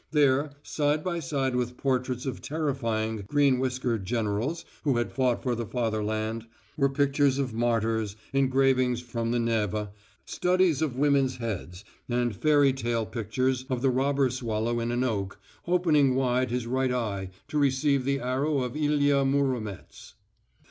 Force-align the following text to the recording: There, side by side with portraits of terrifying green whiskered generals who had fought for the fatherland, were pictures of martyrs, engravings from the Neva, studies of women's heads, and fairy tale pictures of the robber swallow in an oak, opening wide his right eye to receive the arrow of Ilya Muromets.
There, 0.09 0.49
side 0.63 1.03
by 1.03 1.19
side 1.19 1.55
with 1.55 1.77
portraits 1.77 2.25
of 2.25 2.41
terrifying 2.41 3.17
green 3.27 3.59
whiskered 3.59 4.03
generals 4.03 4.65
who 4.83 4.97
had 4.97 5.11
fought 5.11 5.43
for 5.43 5.53
the 5.53 5.67
fatherland, 5.67 6.47
were 6.75 6.89
pictures 6.89 7.37
of 7.37 7.53
martyrs, 7.53 8.15
engravings 8.33 8.99
from 9.01 9.29
the 9.29 9.37
Neva, 9.37 9.91
studies 10.25 10.81
of 10.81 10.97
women's 10.97 11.37
heads, 11.37 11.85
and 12.09 12.35
fairy 12.35 12.73
tale 12.73 13.05
pictures 13.05 13.65
of 13.69 13.83
the 13.83 13.91
robber 13.91 14.31
swallow 14.31 14.79
in 14.79 14.91
an 14.91 15.03
oak, 15.03 15.39
opening 15.67 16.15
wide 16.15 16.49
his 16.49 16.65
right 16.65 16.91
eye 16.91 17.29
to 17.49 17.59
receive 17.59 18.03
the 18.03 18.21
arrow 18.21 18.61
of 18.63 18.75
Ilya 18.75 19.23
Muromets. 19.25 20.15